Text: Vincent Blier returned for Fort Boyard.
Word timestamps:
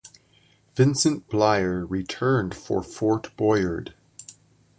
Vincent 0.75 1.29
Blier 1.29 1.85
returned 1.87 2.55
for 2.55 2.81
Fort 2.81 3.29
Boyard. 3.37 3.93